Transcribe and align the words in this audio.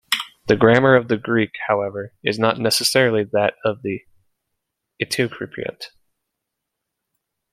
The 0.47 0.55
grammar 0.55 0.95
of 0.95 1.09
the 1.09 1.17
Greek, 1.17 1.51
however, 1.67 2.11
is 2.23 2.39
not 2.39 2.57
necessarily 2.57 3.23
that 3.33 3.53
of 3.63 3.83
the 3.83 3.99
Eteocypriot. 4.99 5.91